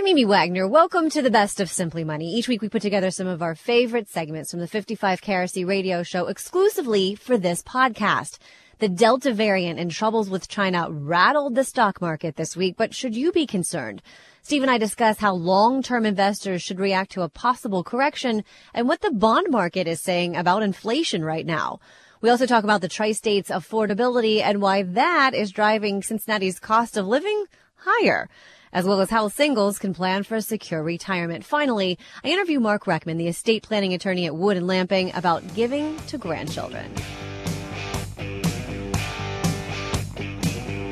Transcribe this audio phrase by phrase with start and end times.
[0.00, 0.66] I'm Amy Wagner.
[0.66, 2.34] Welcome to the best of Simply Money.
[2.34, 6.02] Each week we put together some of our favorite segments from the 55 KRC radio
[6.02, 8.38] show exclusively for this podcast.
[8.78, 13.14] The Delta variant and troubles with China rattled the stock market this week, but should
[13.14, 14.00] you be concerned?
[14.40, 18.42] Steve and I discuss how long-term investors should react to a possible correction
[18.72, 21.78] and what the bond market is saying about inflation right now.
[22.22, 27.06] We also talk about the tri-state's affordability and why that is driving Cincinnati's cost of
[27.06, 27.44] living
[27.74, 28.30] higher
[28.72, 31.44] as well as how singles can plan for a secure retirement.
[31.44, 35.96] Finally, I interview Mark Reckman, the estate planning attorney at Wood and Lamping, about giving
[36.08, 36.92] to grandchildren.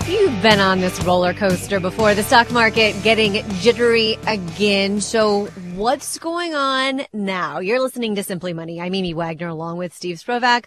[0.08, 2.14] You've been on this roller coaster before.
[2.14, 5.02] The stock market getting jittery again.
[5.02, 7.58] So what's going on now?
[7.58, 8.80] You're listening to Simply Money.
[8.80, 10.64] I'm Amy Wagner along with Steve Sprovach.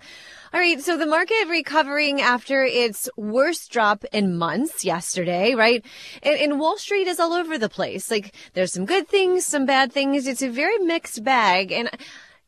[0.54, 0.82] All right.
[0.82, 5.86] So the market recovering after its worst drop in months yesterday, right?
[6.22, 8.12] And, and, Wall Street is all over the place.
[8.12, 10.28] Like there's some good things, some bad things.
[10.28, 11.72] It's a very mixed bag.
[11.72, 11.90] And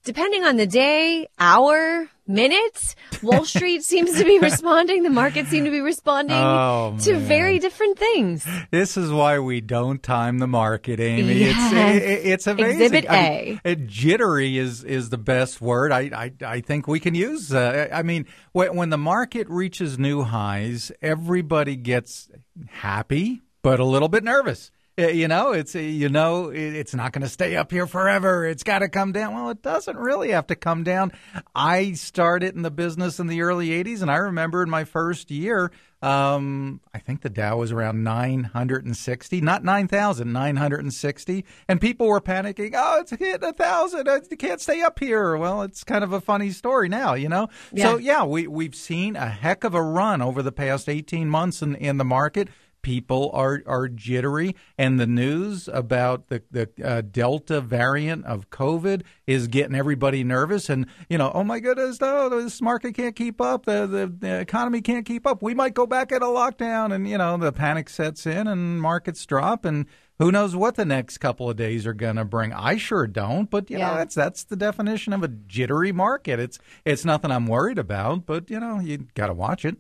[0.04, 5.04] depending on the day, hour, minute, Wall Street seems to be responding.
[5.04, 8.46] The market seem to be responding oh, to very different things.
[8.72, 11.34] This is why we don't time the market, Amy.
[11.34, 11.74] Yes.
[11.74, 12.82] It's it, it's amazing.
[12.82, 13.60] Exhibit A.
[13.64, 17.54] I mean, jittery is is the best word I I, I think we can use.
[17.54, 22.30] Uh, I mean, when, when the market reaches new highs, everybody gets
[22.68, 24.72] happy but a little bit nervous.
[24.96, 28.46] You know, it's you know, it's not going to stay up here forever.
[28.46, 29.34] It's got to come down.
[29.34, 31.12] Well, it doesn't really have to come down.
[31.56, 35.32] I started in the business in the early '80s, and I remember in my first
[35.32, 35.72] year,
[36.04, 42.74] um, I think the Dow was around 960, not 9,000, 960, and people were panicking.
[42.76, 44.08] Oh, it's hitting a thousand.
[44.08, 45.38] It can't stay up here.
[45.38, 47.48] Well, it's kind of a funny story now, you know.
[47.72, 47.84] Yeah.
[47.86, 51.64] So yeah, we we've seen a heck of a run over the past 18 months
[51.64, 52.50] in in the market
[52.84, 59.02] people are are jittery, and the news about the the uh, Delta variant of COVID
[59.26, 60.70] is getting everybody nervous.
[60.70, 63.66] And you know, oh my goodness, no, this market can't keep up.
[63.66, 65.42] The, the the economy can't keep up.
[65.42, 68.80] We might go back at a lockdown, and you know, the panic sets in, and
[68.80, 69.88] markets drop, and
[70.20, 72.54] who knows what the next couple of days are going to bring?
[72.54, 73.90] I sure don't, but you yeah.
[73.90, 76.40] know that's that's the definition of a jittery market.
[76.40, 79.78] It's it's nothing I'm worried about, but you know you got to watch it.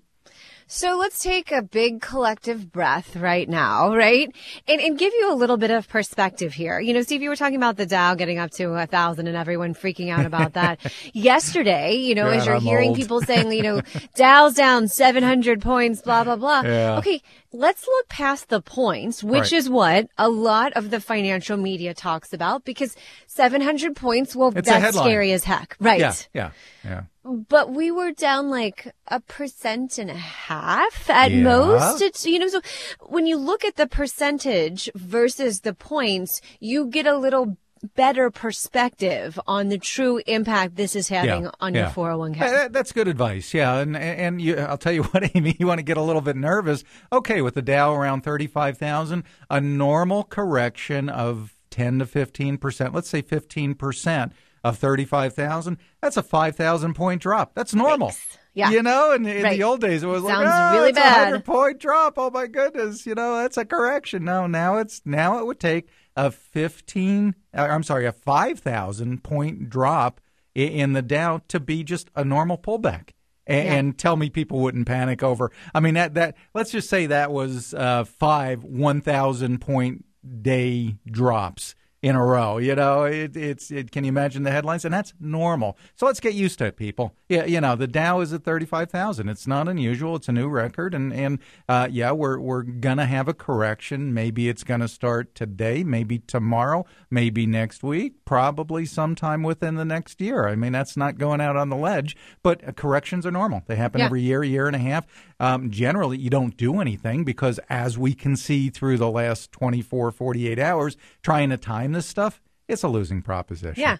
[0.67, 4.33] So let's take a big collective breath right now, right?
[4.67, 6.79] And, and give you a little bit of perspective here.
[6.79, 9.37] You know, Steve, you were talking about the Dow getting up to a thousand and
[9.37, 10.79] everyone freaking out about that
[11.13, 12.97] yesterday, you know, God, as you're I'm hearing old.
[12.97, 13.81] people saying, you know,
[14.15, 16.61] Dow's down 700 points, blah, blah, blah.
[16.61, 16.97] Yeah.
[16.97, 17.21] Okay.
[17.51, 19.53] Let's look past the points, which Right.
[19.53, 22.95] is what a lot of the financial media talks about because
[23.27, 25.75] 700 points, well, It's that's scary as heck.
[25.79, 25.99] Right.
[25.99, 26.51] Yeah, yeah,
[26.83, 27.01] yeah.
[27.25, 31.43] But we were down like a percent and a half at Yeah.
[31.43, 32.01] most.
[32.01, 32.61] It's, you know, so
[33.01, 37.57] when you look at the percentage versus the points, you get a little
[37.95, 41.81] better perspective on the true impact this is having Yeah, on yeah.
[41.81, 42.41] your 401k.
[42.41, 43.53] Uh, that's good advice.
[43.53, 46.21] Yeah, and and you, I'll tell you what, Amy, you want to get a little
[46.21, 46.83] bit nervous.
[47.11, 52.93] Okay, with the Dow around thirty-five thousand, a normal correction of ten to fifteen percent.
[52.93, 54.31] Let's say fifteen percent
[54.63, 55.77] of thirty-five thousand.
[56.01, 57.53] That's a five thousand point drop.
[57.55, 58.09] That's normal.
[58.09, 58.37] Thanks.
[58.55, 58.69] Yeah.
[58.69, 59.57] You know, and in Right.
[59.57, 62.13] the old days, it was like, oh, really it's a bad." hundred point drop.
[62.17, 64.23] Oh my goodness, you know, that's a correction.
[64.23, 67.35] No, now it's now it would take a fifteen.
[67.55, 70.21] Uh, I'm sorry, a five thousand point drop
[70.55, 73.09] i- in the Dow to be just a normal pullback.
[73.47, 73.73] A- Yeah.
[73.73, 75.51] And tell me people wouldn't panic over.
[75.73, 80.05] I mean that that let's just say that was uh, five one thousand point
[80.41, 82.57] day drops in a row.
[82.57, 84.83] You know, it, it's it, can you imagine the headlines?
[84.85, 85.77] And that's normal.
[85.95, 87.15] So let's get used to it, people.
[87.29, 89.29] Yeah, you know, the Dow is at thirty five thousand.
[89.29, 90.17] It's not unusual.
[90.17, 94.13] It's a new record, and and uh, yeah, we're we're gonna have a correction.
[94.13, 95.83] Maybe it's gonna start today.
[95.83, 96.85] Maybe tomorrow.
[97.09, 98.25] Maybe next week.
[98.25, 100.47] Probably sometime within the next year.
[100.47, 102.17] I mean, that's not going out on the ledge.
[102.43, 103.63] But uh, corrections are normal.
[103.65, 104.05] They happen Yeah.
[104.07, 105.07] every year, year and a half.
[105.43, 110.13] Um, generally, you don't do anything because, as we can see through the last 24,
[110.13, 113.81] 48 hours, trying to time this stuff, it's a losing proposition.
[113.81, 113.97] Yeah.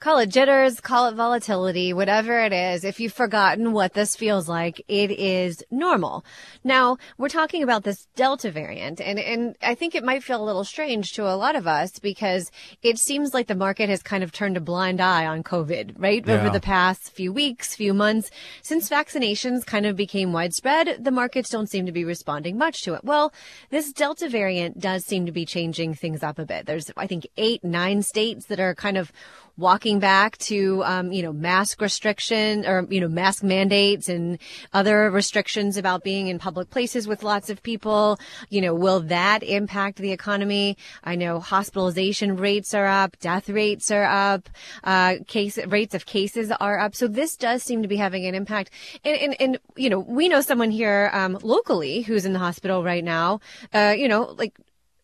[0.00, 2.82] Call it jitters, call it volatility, whatever it is.
[2.82, 6.24] If you've forgotten what this feels like, it is normal.
[6.64, 10.44] Now, we're talking about this Delta variant, and, and I think it might feel a
[10.44, 12.50] little strange to a lot of us because
[12.82, 16.26] it seems like the market has kind of turned a blind eye on COVID, right?
[16.26, 18.30] Over the past few weeks, few months.
[18.62, 22.94] Since vaccinations kind of became widespread, the markets don't seem to be responding much to
[22.94, 23.04] it.
[23.04, 23.32] Well,
[23.70, 26.66] this Delta variant does seem to be changing things up a bit.
[26.66, 29.12] There's, I think, eight, nine states that are kind of
[29.58, 34.38] walking back to, um, you know, mask restriction or, you know, mask mandates and
[34.72, 38.18] other restrictions about being in public places with lots of people.
[38.50, 40.76] You know, will that impact the economy?
[41.04, 44.48] I know hospitalization rates are up, death rates are up,
[44.84, 46.94] uh, case rates of cases are up.
[46.94, 48.70] So this does seem to be having an impact.
[49.04, 52.84] And, and, and you know, we know someone here, um, locally who's in the hospital
[52.84, 53.40] right now,
[53.72, 54.52] uh, you know, like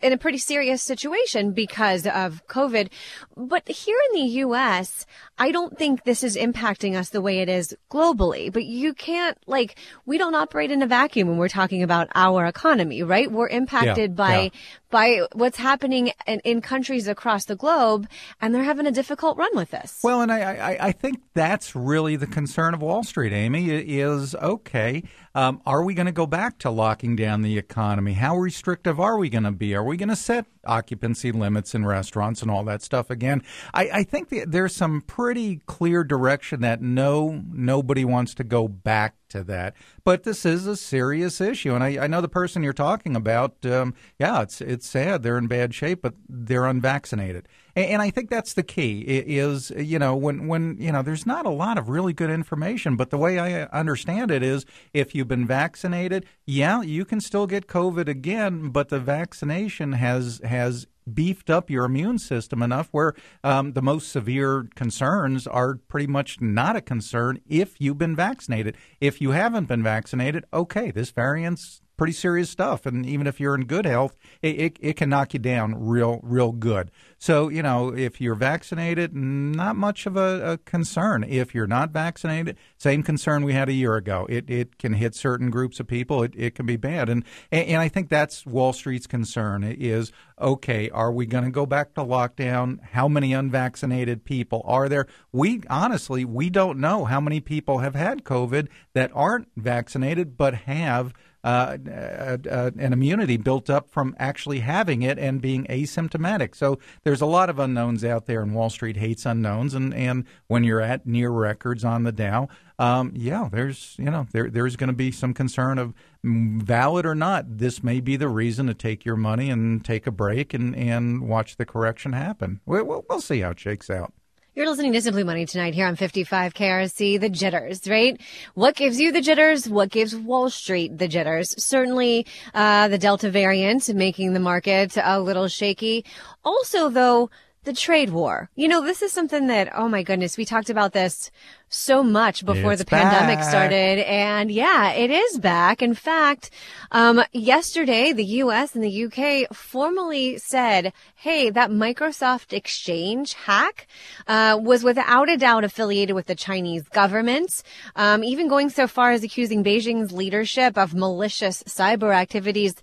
[0.03, 2.91] in a pretty serious situation because of COVID.
[3.37, 5.07] But here in the U.S.,
[5.39, 8.53] I don't think this is impacting us the way it is globally.
[8.53, 9.77] But you can't, like,
[10.07, 13.31] we don't operate in a vacuum when we're talking about our economy, right?
[13.31, 14.49] We're impacted Yeah, by, yeah.
[14.91, 18.09] by what's happening in, in countries across the globe,
[18.41, 20.01] and they're having a difficult run with this.
[20.03, 24.35] Well, and I, I, I think that's really the concern of Wall Street, Amy, is
[24.35, 25.03] okay,
[25.35, 28.13] um, are we going to go back to locking down the economy?
[28.13, 29.75] How restrictive are we going to be?
[29.75, 33.43] Are we going to set occupancy limits in restaurants and all that stuff again?
[33.75, 38.69] I, I think that there's some pretty clear direction that no, nobody wants to go
[38.69, 39.75] back to that.
[40.05, 43.65] But this is a serious issue, and I, I know the person you're talking about.
[43.67, 48.11] Um, yeah, it's it's sad they're in bad shape, but they're unvaccinated, and, and I
[48.11, 49.01] think that's the key.
[49.01, 52.97] Is you know when when you know there's not a lot of really good information,
[52.97, 57.47] but the way I understand it is if you've been vaccinated, yeah, you can still
[57.47, 63.15] get COVID again, but the vaccination has has beefed up your immune system enough where
[63.43, 68.77] um, the most severe concerns are pretty much not a concern if you've been vaccinated.
[69.01, 73.55] If you haven't been vaccinated, okay, this variant's pretty serious stuff, and even if you're
[73.55, 76.91] in good health, it, it, it can knock you down real real good.
[77.17, 81.23] So you know, if you're vaccinated, not much of a, a concern.
[81.23, 84.27] If you're not vaccinated, same concern we had a year ago.
[84.29, 86.25] It it can hit certain groups of people.
[86.25, 87.23] It, it can be bad, and
[87.53, 90.11] and I think that's Wall Street's concern is
[90.41, 90.91] okay.
[90.91, 92.83] Are we going to go back to lockdown?
[92.83, 95.07] How many unvaccinated people are there?
[95.31, 100.55] We honestly we don't know how many people have had COVID that aren't vaccinated but
[100.55, 106.55] have uh, uh, uh, an immunity built up from actually having it and being asymptomatic.
[106.55, 109.75] So there's a lot of unknowns out there, and Wall Street hates unknowns.
[109.75, 112.49] And, and when you're at near records on the Dow,
[112.79, 115.95] um, yeah, there's you know there there's going to be some concern of
[116.25, 117.59] valid or not.
[117.59, 121.29] This may be the reason to take your money and take a break and and
[121.29, 122.61] watch the correction happen.
[122.67, 124.13] We'll, we'll see how it shakes out.
[124.55, 128.21] You're listening to Simply Money tonight here on 55 KRC, the jitters, right?
[128.53, 129.67] What gives you the jitters?
[129.67, 131.55] What gives Wall Street the jitters?
[131.57, 136.05] Certainly, uh, the Delta variant making the market a little shaky.
[136.45, 137.31] Also, though,
[137.65, 138.51] the trade war.
[138.57, 141.31] You know, this is something that, oh my goodness, we talked about this
[141.69, 143.49] so much before It's the pandemic back.
[143.49, 143.99] started.
[144.01, 145.81] And yeah, it is back.
[145.81, 146.51] In fact,
[146.91, 153.87] um, yesterday, the US and the UK formally said, hey, that Microsoft Exchange hack,
[154.27, 157.63] uh, was without a doubt affiliated with the Chinese government.
[157.97, 162.75] Um, even going so far as accusing Beijing's leadership of malicious cyber activities.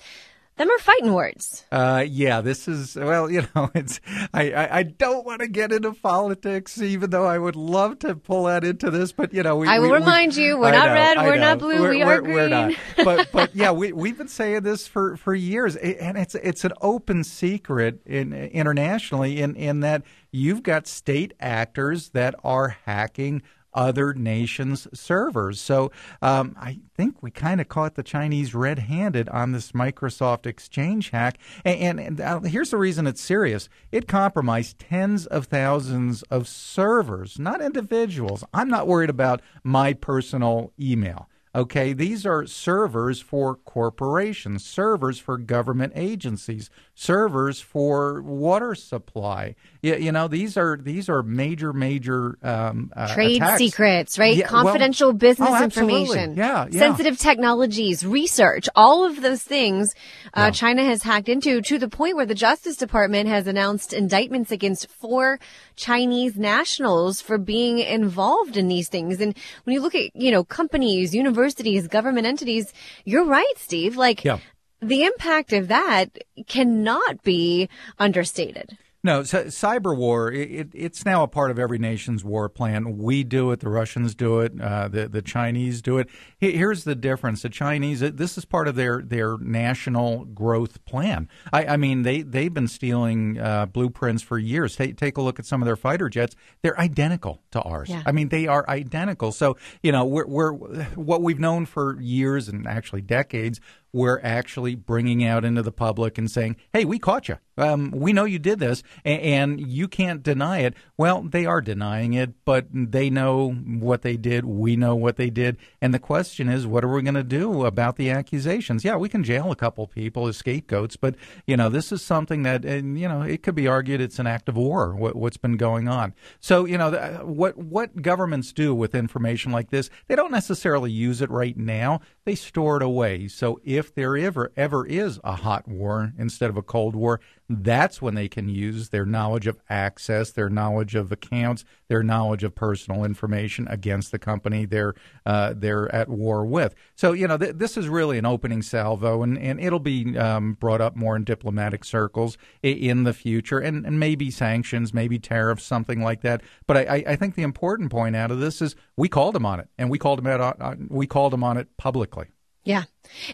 [0.60, 1.66] Them are fighting words.
[1.72, 4.00] Uh, yeah, this is well, you know, it's
[4.34, 8.14] I, I, I don't want to get into politics, even though I would love to
[8.16, 10.68] pull that into this, but you know, we, I will we- we- remind you, we're
[10.68, 11.42] I not know, red, I we're know.
[11.42, 12.66] not blue, we're, we are we're not.
[12.68, 12.78] green.
[13.06, 16.74] But but yeah, we we've been saying this for for years, and it's it's an
[16.82, 23.42] open secret in internationally in in that you've got state actors that are hacking
[23.80, 25.62] other nations' servers.
[25.62, 25.92] So
[26.22, 31.38] um, I think we kind of caught the Chinese red-handed on this Microsoft Exchange hack.
[31.64, 36.48] And, and, and uh, here's the reason it's serious: it compromised tens of thousands of
[36.48, 38.44] servers, not individuals.
[38.54, 41.30] I'm not worried about my personal email.
[41.56, 49.56] Okay, these are servers for corporations, servers for government agencies, servers for water supply.
[49.82, 53.60] You, you know, these are these are major, major um, uh, Trade attacks.
[53.60, 54.36] secrets, right?
[54.36, 56.36] Yeah, well- Confidential business Oh, information.
[56.36, 56.80] Yeah, yeah.
[56.80, 59.94] Sensitive technologies, research, all of those things
[60.36, 60.52] uh, Yeah.
[60.52, 64.90] China has hacked into to the point where the Justice Department has announced indictments against
[64.92, 65.40] four
[65.78, 69.22] Chinese nationals for being involved in these things.
[69.22, 69.34] And
[69.64, 72.74] when you look at, you know, companies, universities, government entities,
[73.06, 73.96] you're right, Steve.
[73.96, 74.40] Like, Yeah.
[74.82, 76.10] the impact of that
[76.48, 78.78] cannot be understated.
[79.02, 80.30] No, c- cyber war.
[80.30, 82.98] It, it, it's now a part of every nation's war plan.
[82.98, 83.62] We do it.
[83.62, 84.60] The Russians do it.
[84.60, 86.10] Uh, the the Chinese do it.
[86.38, 87.42] He- Here's the difference.
[87.44, 88.02] The Chinese.
[88.02, 91.30] This is part of their their national growth plan.
[91.54, 94.76] I, I mean, they they've been stealing uh, blueprints for years.
[94.76, 96.36] Take take a look at some of their fighter jets.
[96.62, 97.88] They're identical to ours.
[97.88, 98.04] Yeah.
[98.06, 99.32] I mean, they are identical.
[99.32, 103.62] So you know, we're, we're what we've known for years and actually decades.
[103.92, 107.38] We're actually bringing out into the public and saying, hey, we caught you.
[107.60, 110.76] Um, we know you did this and, and, you can't deny it.
[110.98, 114.46] Well, they are denying it, but they know what they did.
[114.46, 115.58] We know what they did.
[115.82, 118.86] And the question is, what are we going to do about the accusations?
[118.86, 121.16] Yeah, we can jail a couple people as scapegoats, but,
[121.46, 124.28] you know, this is something that, and, you know, it could be argued it's an
[124.28, 126.14] act of war, what, what's been going on.
[126.40, 126.92] So, you know,
[127.24, 132.00] what, what governments do with information like this, they don't necessarily use it right now.
[132.24, 133.28] They store it away.
[133.28, 137.20] So if there ever, ever is a hot war instead of a cold war,
[137.50, 142.44] that's when they can use their knowledge of access, their knowledge of accounts, their knowledge
[142.44, 144.94] of personal information against the company they're
[145.26, 146.76] uh, they're at war with.
[146.96, 150.54] So you know th- this is really an opening salvo, and, and it'll be um,
[150.54, 155.64] brought up more in diplomatic circles in the future, and, and maybe sanctions, maybe tariffs,
[155.64, 156.42] something like that.
[156.68, 159.60] But I, I think the important point out of this is we called them on
[159.60, 160.62] it, and we called them out.
[160.62, 162.28] On, we called them on it publicly.
[162.64, 162.84] Yeah.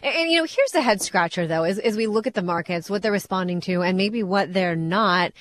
[0.02, 2.42] And, and, you know, here's the head scratcher though, is, as we look at the
[2.42, 5.32] markets, what they're responding to and maybe what they're not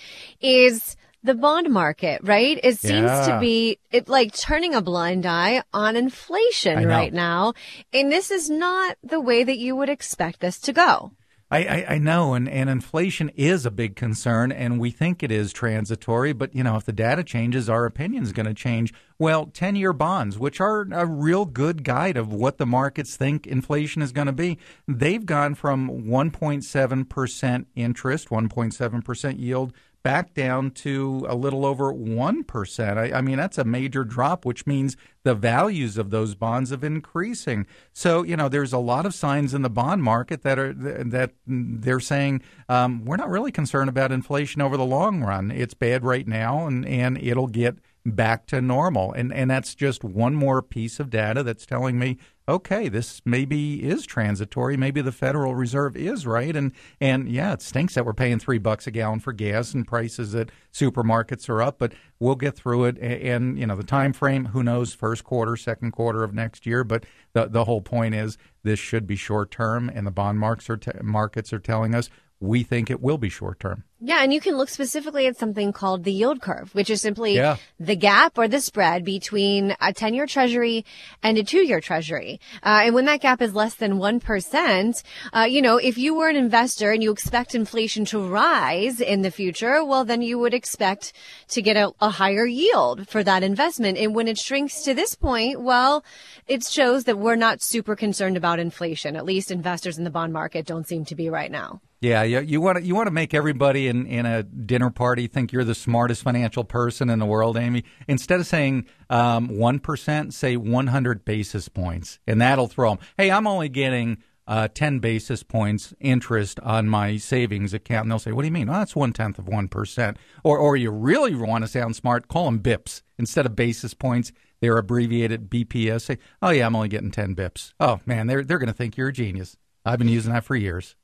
[0.42, 2.60] is the bond market, right?
[2.64, 3.28] It seems yeah.
[3.28, 7.54] to be it like turning a blind eye on inflation right now.
[7.92, 11.12] And this is not the way that you would expect this to go.
[11.52, 15.32] I, I, I, know, and, and inflation is a big concern, and we think it
[15.32, 16.34] is transitory.
[16.34, 18.94] But you know, if the data changes, our opinion is going to change.
[19.20, 24.02] Well, ten-year bonds, which are a real good guide of what the markets think inflation
[24.02, 29.72] is going to be, they've gone from 1.7 percent interest, 1.7 percent yield,
[30.06, 32.98] back down to a little over 1%.
[32.98, 36.84] I, I, mean, that's a major drop, which means the values of those bonds have
[36.84, 37.66] increasing.
[37.92, 41.32] So, you know, there's a lot of signs in the bond market that are that
[41.48, 45.50] they're saying um, we're not really concerned about inflation over the long run.
[45.50, 49.12] It's bad right now, and, and it'll get back to normal.
[49.14, 53.84] And and that's just one more piece of data that's telling me okay, this maybe
[53.84, 54.78] is transitory.
[54.78, 56.72] Maybe the Federal Reserve is right, and
[57.02, 60.36] and yeah, it stinks that we're paying three bucks a gallon for gas and prices
[60.36, 62.98] at supermarkets are up, but we'll get through it.
[63.00, 66.84] And, you know, the time frame, who knows, first quarter, second quarter of next year.
[66.84, 70.70] But the the whole point is this should be short term, and the bond markets
[70.70, 72.10] are t- markets are telling us
[72.40, 73.84] we think it will be short term.
[74.02, 77.36] Yeah, and you can look specifically at something called the yield curve, which is simply
[77.36, 77.58] yeah.
[77.80, 80.86] the gap or the spread between a 10 year treasury
[81.24, 82.40] and a two year treasury.
[82.62, 86.28] Uh, and when that gap is less than 1%, uh, you know, if you were
[86.28, 90.54] an investor and you expect inflation to rise in the future, well, then you would
[90.54, 91.14] expect
[91.48, 93.98] to get a, a higher yield for that investment.
[93.98, 96.04] And when it shrinks to this point, well,
[96.48, 99.16] it shows that we're not super concerned about inflation.
[99.16, 101.82] At least investors in the bond market don't seem to be right now.
[102.06, 105.26] Yeah, you, you want to you want to make everybody in, in a dinner party
[105.26, 107.84] think you're the smartest financial person in the world, Amy.
[108.08, 113.00] Instead of saying um, one um, say 100 basis points, and that'll throw them.
[113.18, 118.04] Hey, I'm only getting uh, 10 basis points interest on my savings account.
[118.04, 118.70] And they'll say, What do you mean?
[118.70, 119.72] Oh, that's one tenth of 1%.
[119.72, 123.02] percent." Or, or you really want to sound smart, call them BIPs.
[123.18, 124.32] Instead of basis points,
[124.62, 126.02] they're abbreviated BPS.
[126.02, 127.74] Say, oh, yeah, I'm only getting 10 BIPs.
[127.80, 129.58] Oh, man, they're, they're going to think you're a genius.
[129.84, 130.96] I've been using that for years.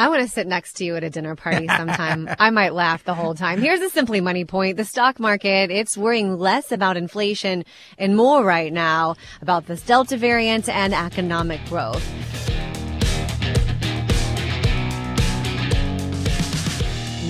[0.00, 2.26] I want to sit next to you at a dinner party sometime.
[2.38, 3.60] I might laugh the whole time.
[3.60, 4.78] Here's a simply money point.
[4.78, 7.66] The stock market, it's worrying less about inflation
[7.98, 12.49] and more right now about this Delta variant and economic growth.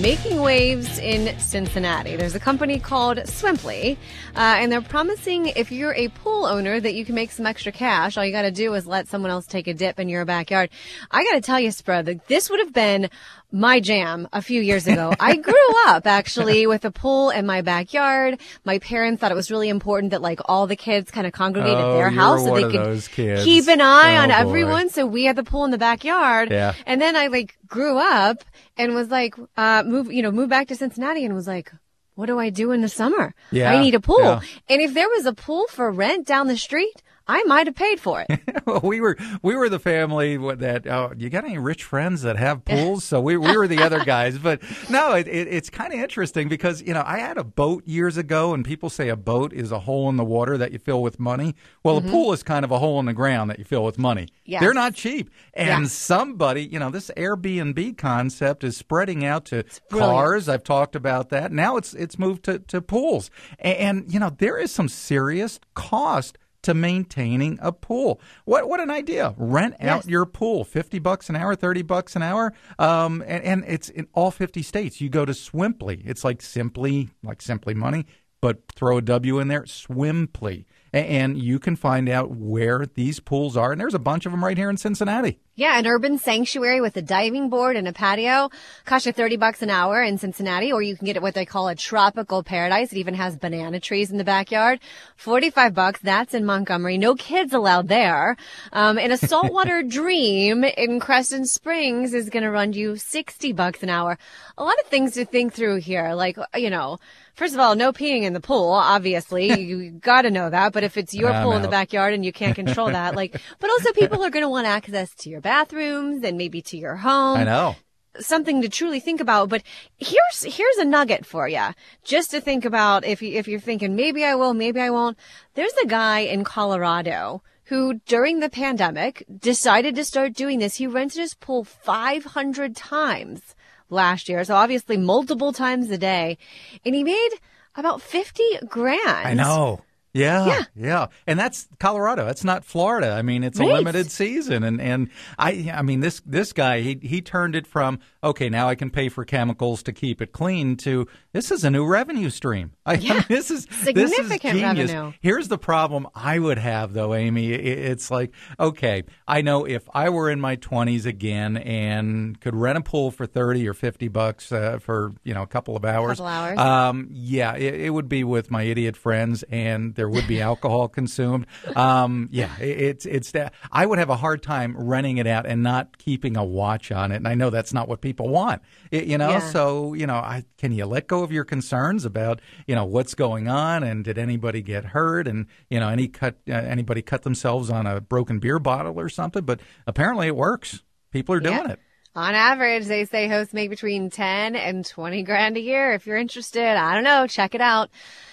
[0.01, 2.17] Making waves in Cincinnati.
[2.17, 3.99] There's a company called Swimply,
[4.35, 7.71] uh, and they're promising if you're a pool owner that you can make some extra
[7.71, 8.17] cash.
[8.17, 10.71] All you got to do is let someone else take a dip in your backyard.
[11.11, 13.11] I got to tell you, Spread, that this would have been
[13.53, 15.13] my jam a few years ago.
[15.21, 18.41] I grew up actually with a pool in my backyard.
[18.65, 21.77] My parents thought it was really important that like all the kids kind of congregate
[21.77, 24.35] oh, at their house so they could keep an eye oh, on boy.
[24.35, 24.89] everyone.
[24.89, 26.51] So we had the pool in the backyard.
[26.51, 26.75] Yeah.
[26.87, 28.45] And then I like grew up
[28.77, 31.73] and was like, uh, move, you know, moved back to Cincinnati and was like,
[32.17, 33.35] what do I do in the summer?
[33.51, 34.21] Yeah, I need a pool.
[34.21, 34.41] Yeah.
[34.69, 38.01] And if there was a pool for rent down the street, I might have paid
[38.01, 38.41] for it.
[38.67, 42.37] well, we were we were the family that oh, you got any rich friends that
[42.37, 43.05] have pools?
[43.05, 44.37] So we we were the other guys.
[44.39, 44.61] But
[44.91, 48.17] no, it, it, it's kind of interesting because you know I had a boat years
[48.17, 51.03] ago, and people say a boat is a hole in the water that you fill
[51.03, 51.55] with money.
[51.85, 52.09] Well, mm-hmm.
[52.09, 54.27] a pool is kind of a hole in the ground that you fill with money.
[54.45, 54.61] Yes.
[54.61, 55.93] They're not cheap, and yes.
[55.93, 60.49] somebody you know this Airbnb concept is spreading out to cars.
[60.49, 61.53] I've talked about that.
[61.53, 65.61] Now it's it's moved to to pools, and, and you know there is some serious
[65.75, 68.21] cost to maintaining a pool.
[68.45, 69.35] What what an idea!
[69.37, 69.89] Rent yes.
[69.89, 73.89] out your pool, fifty bucks an hour, thirty bucks an hour, um, and, and it's
[73.89, 75.01] in all fifty states.
[75.01, 76.03] You go to Swimply.
[76.05, 78.07] It's like simply like simply money,
[78.41, 83.57] but throw a W in there, Swimply, and you can find out where these pools
[83.57, 83.73] are.
[83.73, 85.39] And there's a bunch of them right here in Cincinnati.
[85.61, 88.49] Yeah, an urban sanctuary with a diving board and a patio.
[88.87, 91.45] Costs you 30 bucks an hour in Cincinnati, or you can get it what they
[91.45, 92.93] call a tropical paradise.
[92.93, 94.81] It even has banana trees in the backyard.
[95.17, 96.01] 45 bucks.
[96.01, 96.97] That's in Montgomery.
[96.97, 98.39] No kids allowed there.
[98.73, 103.83] Um, and a saltwater dream in Crescent Springs is going to run you 60 bucks
[103.83, 104.17] an hour.
[104.57, 106.15] A lot of things to think through here.
[106.15, 106.99] Like, you know,
[107.35, 109.53] First of all, no peeing in the pool, obviously.
[109.61, 110.73] you got to know that.
[110.73, 113.41] But if it's your I'm pool in the backyard and you can't control that, like,
[113.59, 116.97] but also people are going to want access to your bathrooms and maybe to your
[116.97, 117.39] home.
[117.39, 117.77] I know.
[118.19, 119.49] Something to truly think about.
[119.49, 119.63] But
[119.99, 121.69] here's, here's a nugget for you.
[122.05, 125.17] Just to think about if you, if you're thinking, maybe I will, maybe I won't.
[125.55, 130.75] There's a guy in Colorado who during the pandemic decided to start doing this.
[130.75, 133.55] He rented his pool 500 times
[133.89, 134.43] last year.
[134.43, 136.37] So obviously multiple times a day.
[136.85, 137.31] And he made
[137.77, 139.01] about 50 grand.
[139.07, 139.83] I know.
[140.13, 140.61] Yeah, Yeah.
[140.75, 142.25] yeah, and that's Colorado.
[142.27, 143.13] That's not Florida.
[143.13, 146.99] I mean, it's a limited season, and and I, I mean, this this guy he
[147.03, 150.77] he turned it from okay, now I can pay for chemicals to keep it clean
[150.79, 152.73] to this is a new revenue stream.
[152.87, 153.23] I, Yeah.
[153.29, 154.91] this is this Significant is genius.
[154.93, 155.13] revenue.
[155.21, 157.53] Here's the problem I would have though, Amy.
[157.53, 162.79] It's like okay, I know if I were in my 20s again and could rent
[162.79, 166.19] a pool for 30 or 50 bucks uh, for you know a couple of hours,
[166.19, 166.59] Couple hours.
[166.59, 170.89] um, yeah, it, it would be with my idiot friends, and there would be alcohol
[170.89, 171.47] consumed.
[171.77, 175.45] Um, yeah, it, it's it's that I would have a hard time running it out
[175.45, 177.17] and not keeping a watch on it.
[177.17, 179.29] And I know that's not what people want, It- you know.
[179.29, 179.41] Yeah.
[179.41, 183.15] So you know, I can you let go of your concerns about you know what's
[183.15, 187.23] going on and did anybody get hurt and you know any cut uh, anybody cut
[187.23, 189.45] themselves on a broken beer bottle or something?
[189.45, 190.83] But apparently it works.
[191.11, 191.73] People are doing Yeah.
[191.73, 191.79] it.
[192.17, 195.93] On average, they say hosts make between 10 and 20 grand a year.
[195.93, 197.89] If you're interested, I don't know, check it out.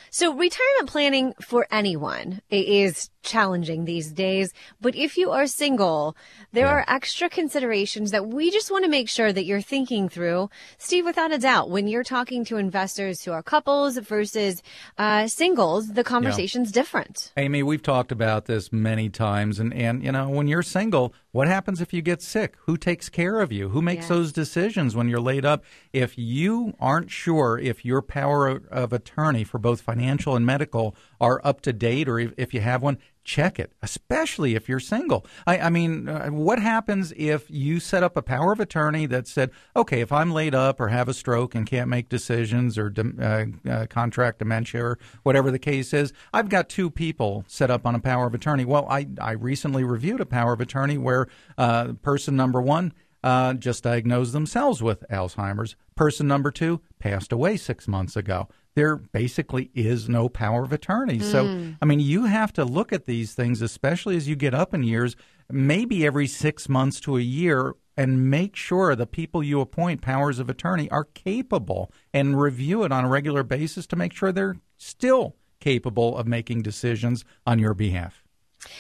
[0.10, 6.16] So retirement planning for anyone is challenging these days, but if you are single,
[6.54, 6.72] there Yeah.
[6.78, 10.50] are extra considerations that we just want to make sure that you're thinking through.
[10.78, 14.64] Steve, without a doubt, when you're talking to investors who are couples versus
[14.98, 17.32] uh, singles, the conversation's different.
[17.38, 21.48] Amy, we've talked about this many times, and, and you know, when you're single, what
[21.48, 22.56] happens if you get sick?
[22.66, 23.70] Who takes care of you?
[23.70, 24.16] Who makes Yeah.
[24.16, 25.64] those decisions when you're laid up?
[25.94, 31.42] If you aren't sure if your power of attorney for both financial and medical are
[31.44, 35.26] up to date, or if, if you have one, check it, especially if you're single.
[35.46, 39.28] I, I mean, uh, what happens if you set up a power of attorney that
[39.28, 42.90] said, okay, if I'm laid up or have a stroke and can't make decisions or
[42.90, 47.70] dem- uh, uh, contract dementia or whatever the case is, I've got two people set
[47.70, 48.64] up on a power of attorney.
[48.64, 53.56] Well, I, I recently reviewed a power of attorney where uh, person number one uh,
[53.56, 55.76] just diagnosed themselves with Alzheimer's.
[55.96, 58.48] Person number two passed away six months ago.
[58.78, 61.18] There basically is no power of attorney.
[61.18, 61.72] So, hmm.
[61.82, 64.84] I mean, you have to look at these things, especially as you get up in
[64.84, 65.16] years,
[65.50, 70.38] maybe every six months to a year, and make sure the people you appoint powers
[70.38, 74.58] of attorney are capable and review it on a regular basis to make sure they're
[74.78, 78.27] still capable of making decisions on your behalf.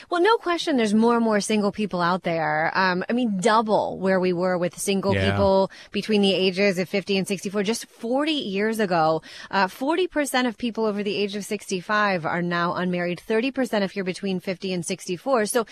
[0.09, 0.75] Well, no question.
[0.77, 2.71] There's more and more single people out there.
[2.73, 5.31] Um, I mean, double where we were with single Yeah.
[5.31, 7.63] people between the ages of 50 and 64.
[7.63, 12.73] Just 40 years ago, uh, 40% of people over the age of 65 are now
[12.73, 13.21] unmarried.
[13.25, 15.45] 30% if you're between 50 and 64.
[15.45, 15.65] So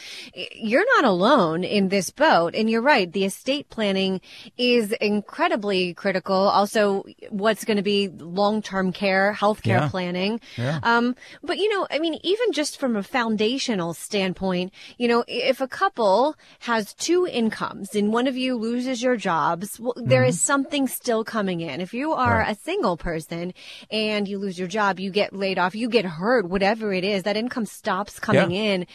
[0.53, 2.53] you're not alone in this boat.
[2.55, 3.11] And you're right.
[3.11, 4.21] The estate planning
[4.57, 6.35] is incredibly critical.
[6.35, 9.87] Also, what's going to be long-term care, healthcare Yeah.
[9.89, 10.39] planning.
[10.57, 10.79] Yeah.
[10.83, 15.61] Um, but you know, I mean, even just from a foundational standpoint, you know, if
[15.61, 20.39] a couple has two incomes and one of you loses your jobs, well, there is
[20.39, 21.81] something still coming in.
[21.81, 22.51] If you are Right.
[22.51, 23.53] a single person
[23.91, 27.23] and you lose your job, you get laid off, you get hurt, whatever it is,
[27.23, 28.61] that income stops coming Yeah.
[28.61, 28.87] in.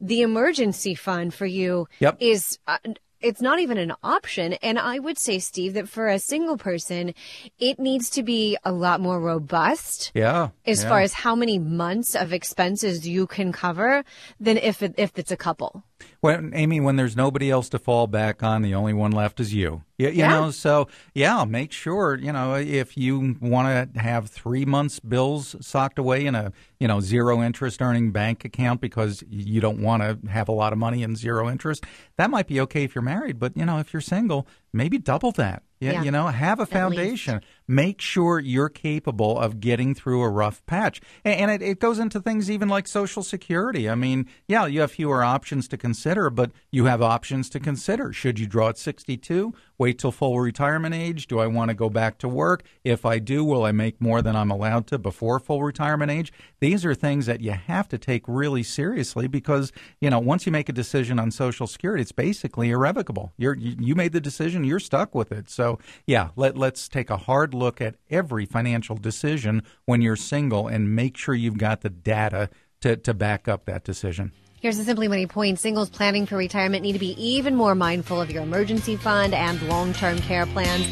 [0.00, 2.16] The emergency fund for you Yep.
[2.20, 2.58] is.
[2.66, 2.78] Uh,
[3.26, 4.54] it's not even an option.
[4.62, 7.12] And I would say, Steve, that for a single person,
[7.58, 10.50] it needs to be a lot more robust Yeah.
[10.64, 10.88] as yeah.
[10.88, 14.04] far as how many months of expenses you can cover
[14.38, 15.82] than if it, if it's a couple.
[16.22, 19.54] Well, Amy, when there's nobody else to fall back on, the only one left is
[19.54, 19.82] you.
[19.98, 20.28] You, you Yeah.
[20.28, 25.56] know, so yeah, make sure you know if you want to have three months' bills
[25.60, 30.02] socked away in a you know zero interest earning bank account because you don't want
[30.02, 31.84] to have a lot of money in zero interest.
[32.18, 35.32] That might be okay if you're married, but you know if you're single, maybe double
[35.32, 35.62] that.
[35.80, 36.02] You, Yeah.
[36.02, 37.40] you know, have a foundation.
[37.68, 41.00] Make sure you're capable of getting through a rough patch.
[41.24, 43.88] And, and it, it goes into things even like Social Security.
[43.88, 48.12] I mean, yeah, you have fewer options to consider, but you have options to consider.
[48.12, 49.52] Should you draw at 62?
[49.78, 51.26] Wait till full retirement age?
[51.26, 52.62] Do I want to go back to work?
[52.84, 56.32] If I do, will I make more than I'm allowed to before full retirement age?
[56.60, 60.52] These are things that you have to take really seriously because, you know, once you
[60.52, 63.32] make a decision on Social Security, it's basically irrevocable.
[63.36, 65.50] You're, you made the decision, you're stuck with it.
[65.50, 70.68] So, yeah, let, let's take a hard look at every financial decision when you're single
[70.68, 74.32] and make sure you've got the data to, to back up that decision.
[74.58, 75.58] Here's a Simply Money point.
[75.58, 79.60] Singles planning for retirement need to be even more mindful of your emergency fund and
[79.68, 80.86] long term care plans.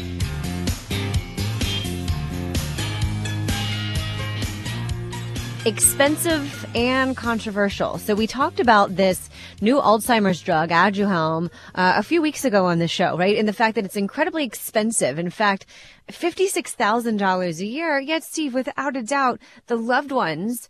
[5.65, 7.97] Expensive and controversial.
[7.97, 12.77] So we talked about this new Alzheimer's drug, Aduhelm, uh, a few weeks ago on
[12.77, 13.35] the show, right?
[13.35, 15.17] And the fact that it's incredibly expensive.
[15.17, 15.65] In fact,
[16.11, 17.99] $56,000 a year.
[17.99, 20.69] Yet, Steve, without a doubt, the loved ones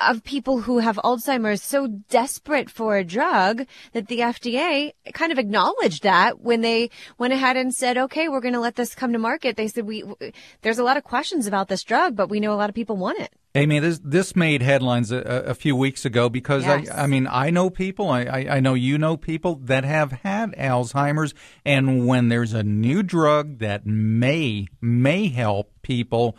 [0.00, 5.38] of people who have Alzheimer's so desperate for a drug that the FDA kind of
[5.38, 9.12] acknowledged that when they went ahead and said, okay, we're going to let this come
[9.12, 9.56] to market.
[9.56, 10.04] They said, we,
[10.62, 12.96] there's a lot of questions about this drug, but we know a lot of people
[12.96, 13.32] want it.
[13.56, 16.90] Amy, this this made headlines a, a few weeks ago because yes.
[16.90, 20.54] I, I mean I know people, I, I know you know people that have had
[20.54, 26.36] Alzheimer's, and when there's a new drug that may may help people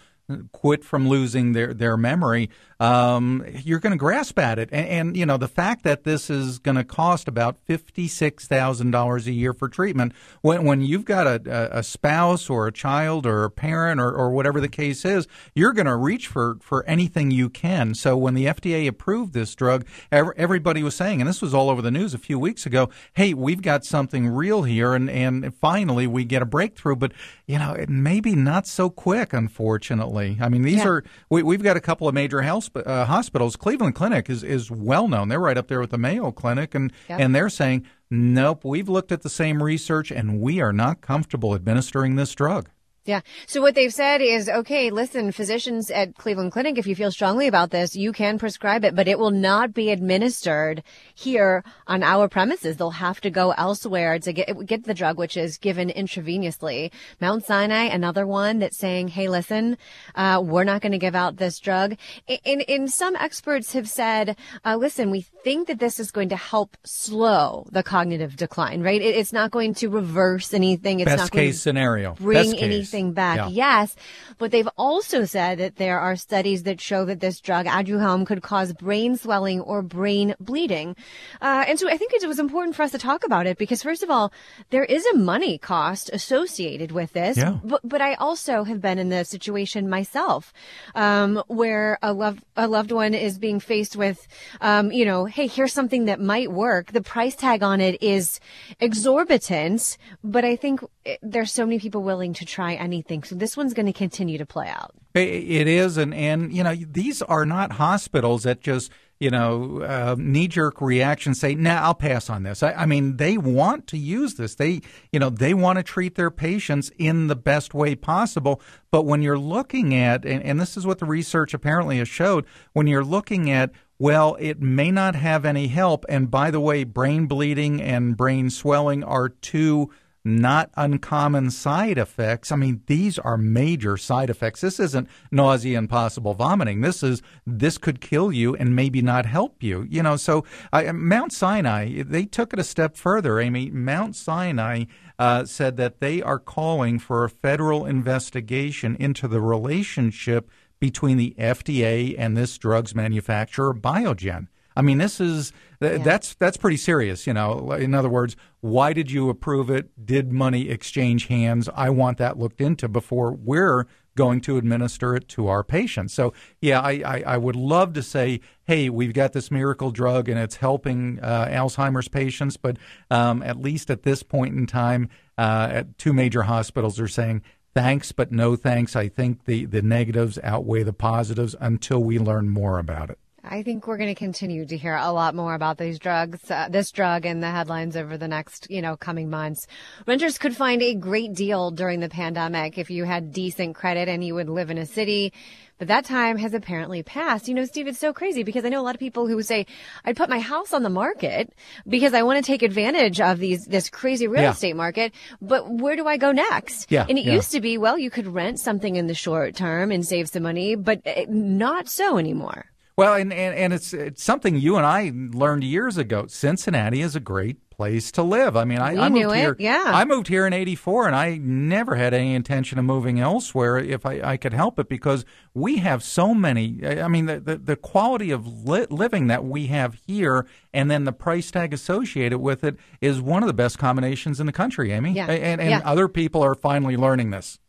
[0.51, 4.69] quit from losing their, their memory, um, you're going to grasp at it.
[4.71, 9.31] And, and, you know, the fact that this is going to cost about $56,000 a
[9.31, 13.51] year for treatment, when, when you've got a, a spouse or a child or a
[13.51, 17.49] parent or, or whatever the case is, you're going to reach for, for anything you
[17.49, 17.93] can.
[17.93, 21.81] So when the FDA approved this drug, everybody was saying, and this was all over
[21.81, 24.93] the news a few weeks ago, hey, we've got something real here.
[24.93, 26.95] And, and finally we get a breakthrough.
[26.95, 27.13] But,
[27.45, 30.14] you know, maybe not so quick, unfortunately.
[30.15, 30.87] I mean, these yeah.
[30.87, 33.55] are we, have got a couple of major health, uh, hospitals.
[33.55, 35.29] Cleveland Clinic is is well known.
[35.29, 37.19] They're right up there with the Mayo Clinic, and yep.
[37.19, 41.53] and they're saying, nope, we've looked at the same research, and we are not comfortable
[41.53, 42.69] administering this drug.
[43.05, 43.21] Yeah.
[43.45, 47.45] So what they've said is, okay, listen, physicians at Cleveland Clinic, if you feel strongly
[47.45, 50.81] about this, you can prescribe it, but it will not be administered
[51.13, 52.77] here on our premises.
[52.77, 56.89] They'll have to go elsewhere to get, get the drug, which is given intravenously.
[57.21, 59.77] Mount Sinai, another one that's saying, hey, listen,
[60.15, 61.97] uh, we're not going to give out this drug.
[62.43, 66.35] And, and some experts have said, uh, listen, we think that this is going to
[66.37, 68.99] help slow the cognitive decline, right?
[68.99, 71.01] It, it's not going to reverse anything.
[71.01, 72.15] It's Best not case scenario.
[72.15, 73.37] Bring anything back.
[73.37, 73.47] Yeah.
[73.49, 73.95] Yes.
[74.37, 78.41] But they've also said that there are studies that show that this drug, Aduhelm, could
[78.41, 80.95] cause brain swelling or brain bleeding.
[81.41, 83.83] Uh, and so I think it was important for us to talk about it because
[83.83, 84.31] first of all,
[84.69, 87.37] there is a money cost associated with this.
[87.37, 87.59] Yeah.
[87.63, 90.53] But, but I also have been in the situation myself,
[90.95, 94.27] um, where a love, a loved one is being faced with,
[94.61, 96.91] um, you know, hey, here's something that might work.
[96.91, 98.39] The price tag on it is
[98.79, 100.81] exorbitant, but I think
[101.21, 103.23] there's so many people willing to try anything.
[103.23, 104.95] So this one's going to continue to play out.
[105.13, 110.15] It is, and and you know these are not hospitals that just you know uh,
[110.17, 113.97] knee jerk reaction say, "Nah, I'll pass on this." I, I, mean, they want to
[113.97, 114.55] use this.
[114.55, 118.61] They you know they want to treat their patients in the best way possible.
[118.91, 122.45] But when you're looking at, and, and this is what the research apparently has showed,
[122.73, 126.05] when you're looking at well, it may not have any help.
[126.09, 129.89] And by the way, brain bleeding and brain swelling are two
[130.25, 132.51] not uncommon side effects.
[132.51, 134.61] I mean, these are major side effects.
[134.61, 136.81] This isn't nausea and possible vomiting.
[136.81, 139.85] This is this could kill you and maybe not help you.
[139.87, 143.39] You know, so uh, Mount Sinai they took it a step further.
[143.39, 144.85] Amy, Mount Sinai
[145.19, 151.35] uh, said that they are calling for a federal investigation into the relationship between the
[151.37, 154.47] FDA and this drugs manufacturer Biogen.
[154.75, 155.97] I mean, this is yeah.
[155.97, 157.25] that's that's pretty serious.
[157.25, 160.05] You know, in other words, why did you approve it?
[160.05, 161.69] Did money exchange hands?
[161.73, 166.13] I want that looked into before we're going to administer it to our patients.
[166.13, 170.29] So, yeah, I, I, I would love to say, hey, we've got this miracle drug
[170.29, 172.77] and it's helping uh, Alzheimer's patients, but
[173.11, 177.41] um, at least at this point in time, uh, at two major hospitals are saying
[177.73, 178.95] thanks, but no thanks.
[178.95, 183.19] I think the, the negatives outweigh the positives until we learn more about it.
[183.47, 186.67] I think we're going to continue to hear a lot more about these drugs, uh,
[186.69, 189.67] this drug in the headlines over the next, you know, coming months.
[190.07, 194.23] Renters could find a great deal during the pandemic if you had decent credit and
[194.23, 195.31] you would live in a city.
[195.77, 197.47] But that time has apparently passed.
[197.47, 199.65] You know, Steve, it's so crazy because I know a lot of people who say,
[200.05, 201.53] I'd put my house on the market
[201.87, 204.51] because I want to take advantage of these, this crazy real yeah.
[204.51, 205.13] estate market.
[205.41, 206.91] But where do I go next?
[206.91, 207.05] Yeah.
[207.07, 207.33] And it yeah.
[207.33, 210.43] used to be, well, you could rent something in the short term and save some
[210.43, 212.65] money, but eh, not so anymore.
[212.97, 216.27] Well, and, and, and it's, it's something you and I learned years ago.
[216.27, 218.55] Cincinnati is a great place to live.
[218.55, 219.55] I mean, I, I moved it, here.
[219.59, 219.83] yeah.
[219.87, 224.05] I moved here in '84, and I never had any intention of moving elsewhere if
[224.05, 226.79] I, I could help it because we have so many.
[226.85, 230.89] I I mean, the the, the quality of li- living that we have here, and
[230.89, 234.53] then the price tag associated with it is one of the best combinations in the
[234.53, 235.11] country, Amy.
[235.11, 235.29] Yeah.
[235.29, 235.81] And, and Yeah.
[235.83, 237.59] other people are finally learning this.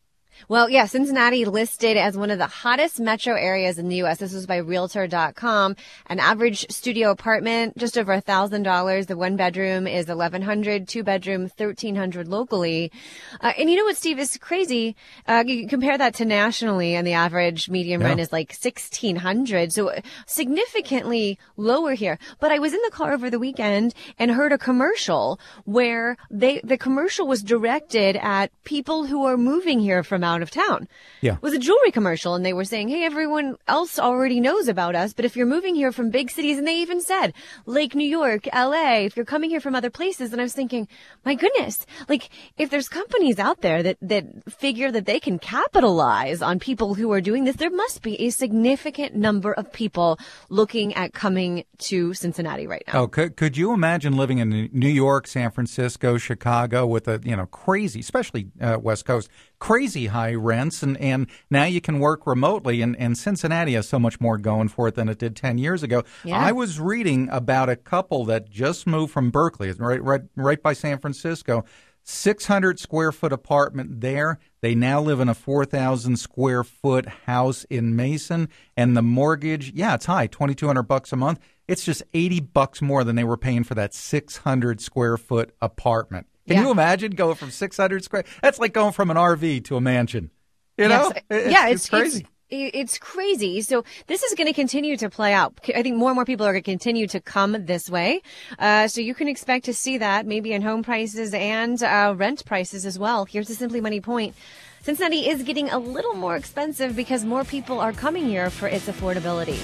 [0.49, 4.19] Well, yeah, Cincinnati listed as one of the hottest metro areas in the U.S.
[4.19, 5.77] This was by Realtor.com.
[6.07, 9.07] An average studio apartment, just over a thousand dollars.
[9.07, 12.93] The one bedroom is eleven hundred, two bedroom, thirteen hundred locally.
[13.41, 14.95] Uh, and you know what, Steve is crazy.
[15.27, 18.09] Uh, you compare that to nationally, and the average median Yeah.
[18.09, 22.19] rent is like sixteen hundred, so uh, significantly lower here.
[22.41, 26.61] But I was in the car over the weekend and heard a commercial where they
[26.63, 30.89] the commercial was directed at people who are moving here from out of town.
[31.21, 31.35] Yeah.
[31.35, 34.95] It was a jewelry commercial and they were saying, Hey, everyone else already knows about
[34.95, 37.33] us, but if you're moving here from big cities, and they even said
[37.65, 40.89] Lake New York, LA, if you're coming here from other places, and I was thinking,
[41.25, 46.43] my goodness, like if there's companies out there that, that figure that they can capitalize
[46.43, 50.95] on people who are doing this, there must be a significant number of people looking
[50.95, 53.03] at coming to Cincinnati right now.
[53.03, 57.37] Oh, could could you imagine living in New York, San Francisco, Chicago with a you
[57.37, 62.27] know crazy, especially uh, West Coast, crazy high rents, and and now you can work
[62.27, 65.59] remotely, and and Cincinnati has so much more going for it than it did ten
[65.59, 66.03] years ago.
[66.25, 66.39] Yeah.
[66.39, 70.73] I was reading about a couple that just moved from Berkeley, right right right by
[70.73, 71.65] San Francisco.
[72.09, 74.39] 600 square foot apartment there.
[74.61, 79.95] They now live in a 4,000 square foot house in Mason, and the mortgage, yeah,
[79.95, 81.41] it's high, 2,200 bucks a month.
[81.67, 86.29] It's just 80 bucks more than they were paying for that 600 square foot apartment.
[86.47, 86.63] Can Yeah.
[86.65, 88.25] you imagine going from 600 square?
[88.43, 90.31] That's like going from an RV to a mansion.
[90.77, 91.13] You know?
[91.31, 91.47] Yes.
[91.47, 92.27] It- yeah, it's, crazy.
[92.49, 93.61] It's, it's crazy.
[93.63, 95.59] So this is going to continue to play out.
[95.75, 98.21] I think more and more people are going to continue to come this way.
[98.59, 102.45] Uh, so you can expect to see that maybe in home prices and uh, rent
[102.45, 103.25] prices as well.
[103.25, 104.37] Here's the Simply Money point.
[104.83, 108.87] Cincinnati is getting a little more expensive because more people are coming here for its
[108.87, 109.59] affordability.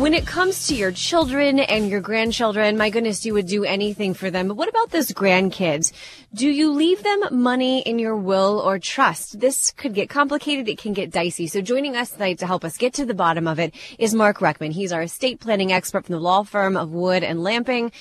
[0.00, 4.14] When it comes to your children and your grandchildren, my goodness, you would do anything
[4.14, 4.48] for them.
[4.48, 5.92] But what about those grandkids?
[6.32, 9.40] Do you leave them money in your will or trust?
[9.40, 10.70] This could get complicated.
[10.70, 11.48] It can get dicey.
[11.48, 14.38] So joining us tonight to help us get to the bottom of it is Mark
[14.38, 14.72] Reckman.
[14.72, 17.92] He's our estate planning expert from the law firm of Wood and Lamping.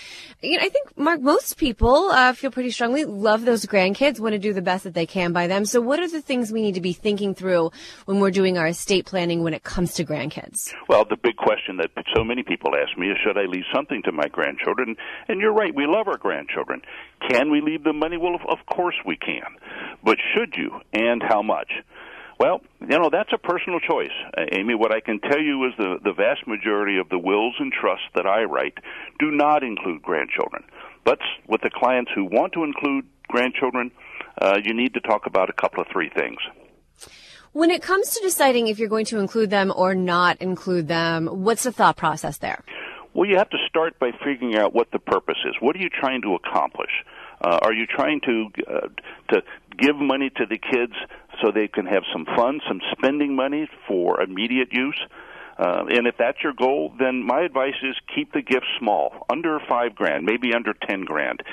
[0.42, 4.34] You know, I think, Mark, most people uh, feel pretty strongly, love those grandkids, want
[4.34, 5.66] to do the best that they can by them.
[5.66, 7.72] So what are the things we need to be thinking through
[8.06, 10.74] when we're doing our estate planning when it comes to grandkids?
[10.88, 14.02] Well, the big question that so many people ask me is should I leave something
[14.04, 14.96] to my grandchildren?
[15.28, 16.82] And you're right, we love our grandchildren.
[17.30, 18.18] Can we leave them money?
[18.18, 19.56] Well, of, of course we can.
[20.04, 21.72] But should you, and how much?
[22.40, 24.16] Well, you know, that's a personal choice.
[24.38, 27.56] Uh, Amy, what I can tell you is the, the vast majority of the wills
[27.60, 28.78] and trusts that I write
[29.20, 30.64] do not include grandchildren.
[31.04, 33.92] But with the clients who want to include grandchildren,
[34.42, 36.38] uh, you need to talk about a couple of three things.
[37.52, 41.26] When it comes to deciding if you're going to include them or not include them,
[41.26, 42.64] what's the thought process there?
[43.14, 45.56] Well, you have to start by figuring out what the purpose is.
[45.60, 46.92] What are you trying to accomplish?
[47.42, 48.88] Uh, are you trying to uh,
[49.34, 49.42] to
[49.80, 50.94] give money to the kids
[51.42, 55.00] so they can have some fun, some spending money for immediate use?
[55.60, 59.60] Uh, and if that's your goal, then my advice is keep the gift small, under
[59.68, 61.44] five grand, maybe under ten grand,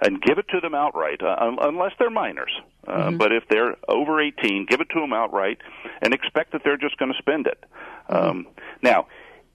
[0.00, 2.52] and give it to them outright, uh, unless they're minors.
[2.88, 5.58] Uh, But if they're over 18, give it to them outright
[6.00, 7.62] and expect that they're just going to spend it.
[8.08, 8.46] Um,
[8.82, 9.06] now,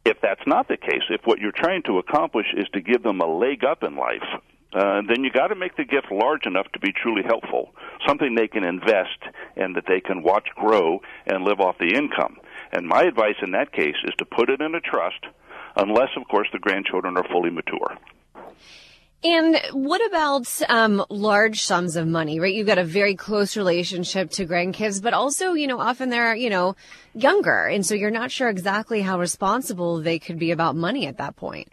[0.05, 3.21] if that's not the case, if what you're trying to accomplish is to give them
[3.21, 4.23] a leg up in life,
[4.73, 7.73] uh, then you got to make the gift large enough to be truly helpful,
[8.07, 9.19] something they can invest
[9.55, 12.37] and that they can watch grow and live off the income.
[12.75, 15.25] And my advice in that case is to put it in a trust,
[15.77, 17.97] unless, of course, the grandchildren are fully mature.
[19.23, 22.53] And what about um, large sums of money, right?
[22.53, 26.49] You've got a very close relationship to grandkids, but also, you know, often they're, you
[26.49, 26.75] know,
[27.13, 27.65] younger.
[27.65, 31.38] And so you're not sure exactly how responsible they could be about money at that
[31.38, 31.69] point.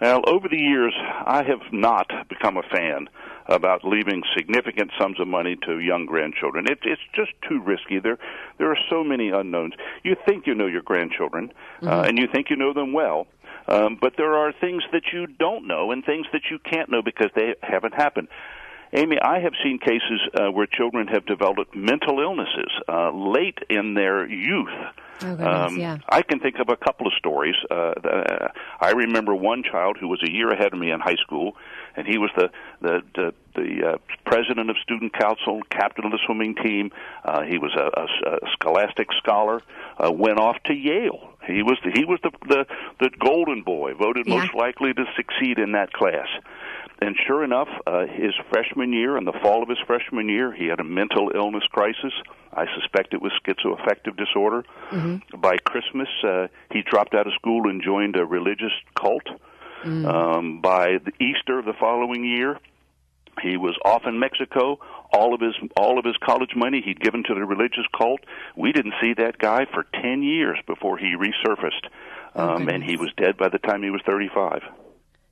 [0.00, 0.94] Well, over the years,
[1.26, 3.08] I have not become a fan
[3.48, 6.66] about leaving significant sums of money to young grandchildren.
[6.68, 7.98] It, it's just too risky.
[7.98, 8.18] There,
[8.58, 9.74] there are so many unknowns.
[10.02, 13.26] You think you know your grandchildren, uh, and you think you know them well,
[13.68, 17.02] um, but there are things that you don't know and things that you can't know
[17.02, 18.28] because they haven't happened.
[18.92, 23.94] Amy, I have seen cases uh, where children have developed mental illnesses uh, late in
[23.94, 24.68] their youth.
[25.22, 25.98] Oh, goodness, Um, yeah.
[26.08, 27.56] I can think of a couple of stories.
[27.68, 28.48] Uh, uh,
[28.80, 31.56] I remember one child who was a year ahead of me in high school,
[31.96, 36.18] and he was the the the, the uh, president of student council, captain of the
[36.26, 36.90] swimming team.
[37.24, 37.90] Uh, he was a,
[38.30, 39.62] a, a scholastic scholar.
[39.98, 41.30] Uh, went off to Yale.
[41.46, 42.66] He was the, he was the the
[43.00, 44.36] the golden boy, voted Yeah.
[44.38, 46.28] most likely to succeed in that class.
[46.98, 50.66] And sure enough, uh, his freshman year, in the fall of his freshman year, he
[50.66, 52.12] had a mental illness crisis.
[52.54, 54.64] I suspect it was schizoaffective disorder.
[55.36, 59.26] By Christmas, uh, he dropped out of school and joined a religious cult.
[59.84, 62.58] Um, by the Easter of the following year,
[63.42, 64.78] he was off in Mexico.
[65.12, 68.20] All of his all of his college money he'd given to the religious cult.
[68.56, 71.88] We didn't see that guy for ten years before he resurfaced,
[72.34, 74.62] um, and he was dead by the time he was thirty-five.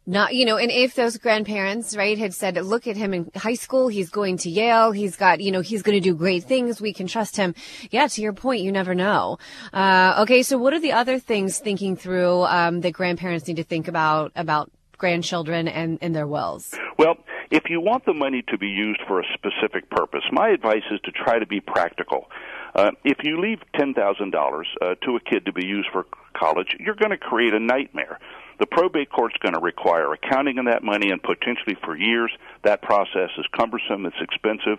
[0.07, 3.55] Not, you know, and if those grandparents, right, had said, look at him in high
[3.55, 6.79] school, he's going to Yale, he's got, you know, he's going to do great things,
[6.79, 7.55] we can trust him.
[7.91, 9.39] Yeah, to your point, you never know.
[9.73, 13.65] Uh, okay, so what are the other things thinking through, um, that grandparents need to
[13.65, 16.75] think about, about grandchildren and, and their wills?
[16.99, 17.17] Well,
[17.51, 21.01] if you want the money to be used for a specific purpose, my advice is
[21.05, 22.31] to try to be practical.
[22.75, 26.05] Uh, if you leave ten thousand dollars uh, to a kid to be used for
[26.37, 28.19] college, you're going to create a nightmare.
[28.59, 32.31] The probate court's going to require accounting of that money, and potentially for years.
[32.63, 34.07] That process is cumbersome.
[34.07, 34.79] It's expensive.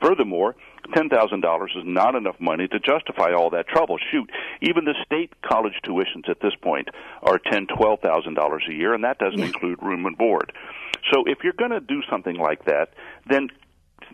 [0.00, 0.54] Furthermore,
[0.94, 3.98] ten thousand dollars is not enough money to justify all that trouble.
[4.10, 6.88] Shoot, even the state college tuitions at this point
[7.22, 10.52] are ten, twelve thousand dollars a year, and that doesn't include room and board.
[11.12, 12.90] So if you're going to do something like that,
[13.28, 13.48] then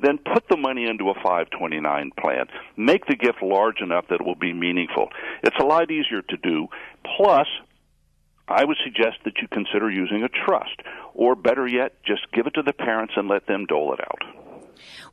[0.03, 2.47] then put the money into a 529 plan.
[2.77, 5.09] Make the gift large enough that it will be meaningful.
[5.43, 6.69] It's a lot easier to do.
[7.17, 7.47] Plus,
[8.53, 10.81] I would suggest that you consider using a trust,
[11.15, 14.23] or better yet, just give it to the parents and let them dole it out.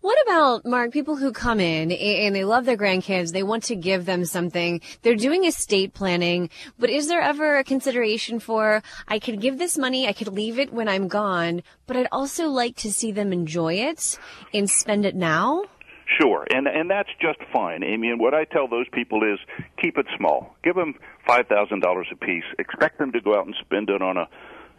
[0.02, 3.76] What about, Mark, people who come in and they love their grandkids, they want to
[3.76, 6.50] give them something, they're doing estate planning,
[6.80, 10.58] but is there ever a consideration for, I could give this money, I could leave
[10.58, 14.18] it when I'm gone, but I'd also like to see them enjoy it
[14.54, 15.66] and spend it now?
[16.18, 18.10] Sure, and and that's just fine, Amy.
[18.10, 19.40] And what I tell those people is
[19.82, 20.56] keep it small.
[20.64, 20.96] Give them
[21.28, 22.46] five thousand dollars a piece.
[22.58, 24.28] Expect them to go out and spend it on a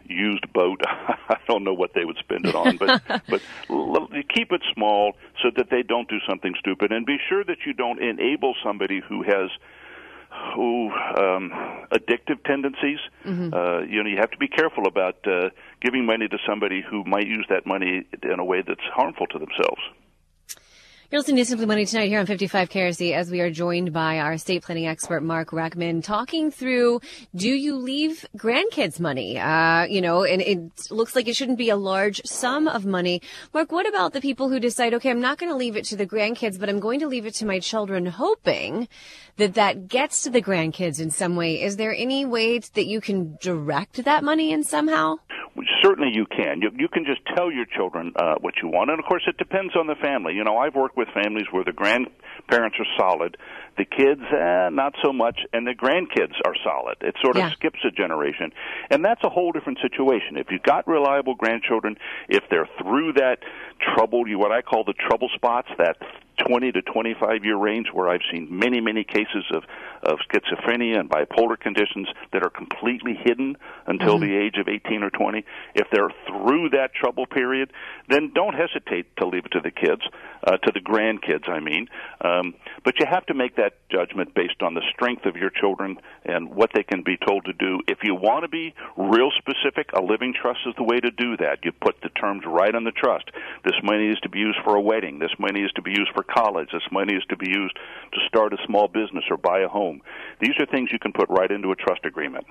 [0.05, 0.81] used boat.
[0.85, 5.13] I don't know what they would spend it on, but but l- keep it small
[5.41, 8.99] so that they don't do something stupid, and be sure that you don't enable somebody
[9.07, 9.49] who has
[10.55, 11.51] who um,
[11.91, 12.99] addictive tendencies.
[13.53, 15.49] Uh, you know, you have to be careful about uh,
[15.81, 19.39] giving money to somebody who might use that money in a way that's harmful to
[19.39, 19.81] themselves.
[21.11, 24.19] You're listening to Simply Money tonight here on 55 KRC as we are joined by
[24.19, 27.01] our estate planning expert, Mark Reckman, talking through,
[27.35, 29.37] do you leave grandkids money?
[29.37, 33.21] Uh, you know, and it looks like it shouldn't be a large sum of money.
[33.53, 35.97] Mark, what about the people who decide, okay, I'm not going to leave it to
[35.97, 38.87] the grandkids, but I'm going to leave it to my children, hoping
[39.35, 41.61] that that gets to the grandkids in some way?
[41.61, 45.17] Is there any way that you can direct that money in somehow?
[45.83, 46.61] Certainly, you can.
[46.61, 49.37] You, you can just tell your children uh, what you want, and of course, it
[49.37, 50.33] depends on the family.
[50.33, 53.35] You know, I've worked with families where the grandparents are solid,
[53.77, 56.97] the kids eh, not so much, and the grandkids are solid.
[57.01, 57.51] It sort of Yeah.
[57.51, 58.53] skips a generation,
[58.89, 60.37] and that's a whole different situation.
[60.37, 61.97] If you've got reliable grandchildren,
[62.29, 63.39] if they're through that
[63.95, 65.97] trouble, you what I call the trouble spots, that
[66.47, 69.63] 20 to 25 year range where I've seen many, many cases of,
[70.03, 75.09] of schizophrenia and bipolar conditions that are completely hidden until the age of 18 or
[75.09, 75.40] 20.
[75.75, 77.71] If they're through that trouble period,
[78.09, 80.01] then don't hesitate to leave it to the kids,
[80.45, 81.87] uh, to the grandkids, I mean.
[82.21, 85.97] Um, but you have to make that judgment based on the strength of your children
[86.25, 87.79] and what they can be told to do.
[87.87, 91.37] If you want to be real specific, a living trust is the way to do
[91.37, 91.59] that.
[91.63, 93.25] You put the terms right on the trust.
[93.63, 95.19] This money is to be used for a wedding.
[95.19, 96.69] This money is to be used for college.
[96.71, 97.75] This money is to be used
[98.13, 100.01] to start a small business or buy a home.
[100.39, 102.45] These are things you can put right into a trust agreement.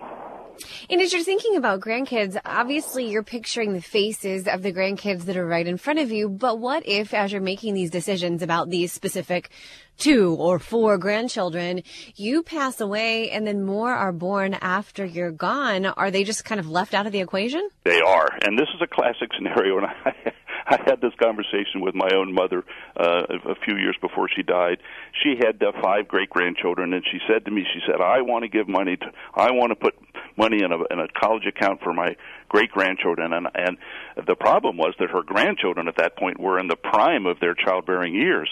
[0.89, 5.37] And as you're thinking about grandkids, obviously you're picturing the faces of the grandkids that
[5.37, 6.29] are right in front of you.
[6.29, 9.51] But what if, as you're making these decisions about these specific
[9.99, 11.83] two or four grandchildren,
[12.17, 15.87] you pass away and then more are born after you're gone?
[15.87, 17.69] Are they just kind of left out of the equation?
[17.85, 19.79] They are, and this is a classic scenario.
[19.79, 20.33] And I,
[20.71, 22.65] I had this conversation with my own mother
[22.97, 24.79] uh, a few years before she died.
[25.23, 28.45] She had uh, five great grandchildren, and she said to me, she said, "I want
[28.45, 29.95] to give money to, I want to put
[30.37, 32.15] money in a in a college account for my
[32.49, 33.79] great grandchildren." And and
[34.27, 37.55] the problem was that her grandchildren at that point were in the prime of their
[37.55, 38.49] childbearing years,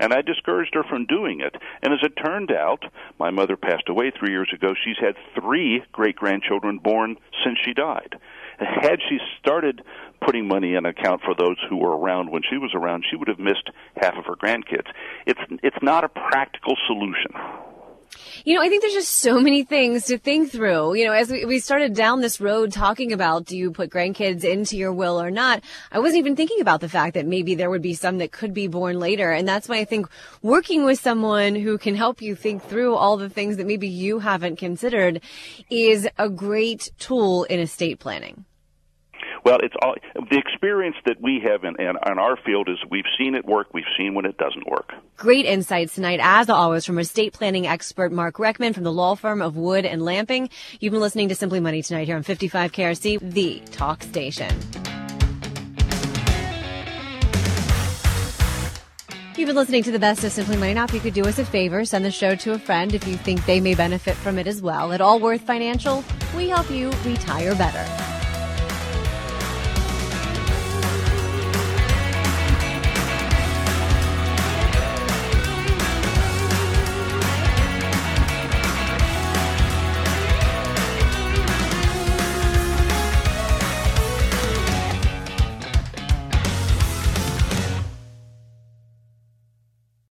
[0.00, 1.54] and I discouraged her from doing it.
[1.82, 2.82] And as it turned out,
[3.20, 4.74] my mother passed away three years ago.
[4.84, 8.16] She's had three great grandchildren born since she died.
[8.58, 9.82] Had she started
[10.24, 13.28] putting money in account for those who were around when she was around, she would
[13.28, 14.88] have missed half of her grandkids.
[15.26, 17.32] It's it's not a practical solution.
[18.44, 20.94] You know, I think there's just so many things to think through.
[20.94, 24.44] You know, as we, we started down this road talking about do you put grandkids
[24.44, 27.70] into your will or not, I wasn't even thinking about the fact that maybe there
[27.70, 29.30] would be some that could be born later.
[29.30, 30.06] And that's why I think
[30.42, 34.18] working with someone who can help you think through all the things that maybe you
[34.18, 35.20] haven't considered
[35.68, 38.44] is a great tool in estate planning.
[39.44, 43.04] Well, it's all the experience that we have in, in, in, our field is we've
[43.18, 44.92] seen it work, we've seen when it doesn't work.
[45.16, 49.40] Great insights tonight, as always, from estate planning expert Mark Reckman from the law firm
[49.40, 50.50] of Wood and Lamping.
[50.78, 54.54] You've been listening to Simply Money tonight here on 55 KRC, the talk station.
[59.36, 60.74] You've been listening to the best of Simply Money.
[60.74, 63.06] Now, if you could do us a favor, send the show to a friend if
[63.08, 64.92] you think they may benefit from it as well.
[64.92, 66.04] At Allworth Financial,
[66.36, 68.19] we help you retire better.